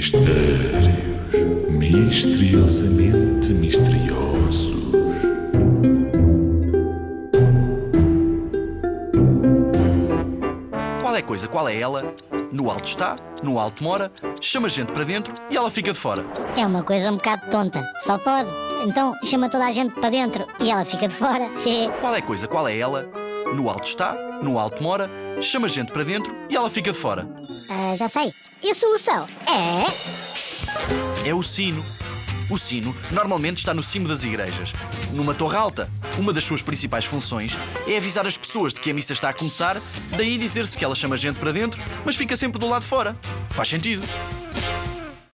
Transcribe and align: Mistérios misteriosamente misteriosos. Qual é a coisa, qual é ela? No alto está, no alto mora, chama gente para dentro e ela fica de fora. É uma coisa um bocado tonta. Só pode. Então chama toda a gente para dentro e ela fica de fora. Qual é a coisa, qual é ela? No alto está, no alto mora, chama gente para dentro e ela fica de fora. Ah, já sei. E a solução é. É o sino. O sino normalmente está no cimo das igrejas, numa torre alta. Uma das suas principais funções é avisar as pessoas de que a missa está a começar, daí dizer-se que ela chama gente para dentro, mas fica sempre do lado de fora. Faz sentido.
Mistérios 0.00 0.88
misteriosamente 1.68 3.52
misteriosos. 3.52 4.72
Qual 11.02 11.14
é 11.14 11.18
a 11.18 11.22
coisa, 11.22 11.46
qual 11.48 11.68
é 11.68 11.78
ela? 11.78 12.14
No 12.50 12.70
alto 12.70 12.86
está, 12.88 13.14
no 13.42 13.58
alto 13.58 13.84
mora, 13.84 14.10
chama 14.40 14.70
gente 14.70 14.90
para 14.90 15.04
dentro 15.04 15.34
e 15.50 15.56
ela 15.58 15.70
fica 15.70 15.92
de 15.92 15.98
fora. 15.98 16.24
É 16.56 16.64
uma 16.64 16.82
coisa 16.82 17.10
um 17.10 17.16
bocado 17.16 17.50
tonta. 17.50 17.86
Só 17.98 18.16
pode. 18.16 18.48
Então 18.86 19.12
chama 19.22 19.50
toda 19.50 19.66
a 19.66 19.70
gente 19.70 19.92
para 20.00 20.08
dentro 20.08 20.46
e 20.60 20.70
ela 20.70 20.86
fica 20.86 21.08
de 21.08 21.14
fora. 21.14 21.50
Qual 22.00 22.14
é 22.14 22.20
a 22.20 22.22
coisa, 22.22 22.48
qual 22.48 22.66
é 22.66 22.78
ela? 22.78 23.06
No 23.54 23.68
alto 23.68 23.84
está, 23.84 24.14
no 24.42 24.58
alto 24.58 24.82
mora, 24.82 25.10
chama 25.42 25.68
gente 25.68 25.92
para 25.92 26.04
dentro 26.04 26.34
e 26.48 26.56
ela 26.56 26.70
fica 26.70 26.90
de 26.90 26.96
fora. 26.96 27.28
Ah, 27.70 27.94
já 27.94 28.08
sei. 28.08 28.32
E 28.62 28.70
a 28.70 28.74
solução 28.74 29.26
é. 29.46 29.86
É 31.28 31.34
o 31.34 31.42
sino. 31.42 31.82
O 32.50 32.58
sino 32.58 32.94
normalmente 33.10 33.58
está 33.58 33.72
no 33.72 33.82
cimo 33.82 34.08
das 34.08 34.22
igrejas, 34.24 34.72
numa 35.12 35.34
torre 35.34 35.56
alta. 35.56 35.90
Uma 36.18 36.32
das 36.32 36.44
suas 36.44 36.62
principais 36.62 37.04
funções 37.04 37.56
é 37.86 37.96
avisar 37.96 38.26
as 38.26 38.36
pessoas 38.36 38.74
de 38.74 38.80
que 38.80 38.90
a 38.90 38.94
missa 38.94 39.12
está 39.12 39.30
a 39.30 39.32
começar, 39.32 39.80
daí 40.16 40.36
dizer-se 40.36 40.76
que 40.76 40.84
ela 40.84 40.94
chama 40.94 41.16
gente 41.16 41.38
para 41.38 41.52
dentro, 41.52 41.80
mas 42.04 42.16
fica 42.16 42.36
sempre 42.36 42.58
do 42.58 42.68
lado 42.68 42.82
de 42.82 42.88
fora. 42.88 43.16
Faz 43.50 43.68
sentido. 43.68 44.06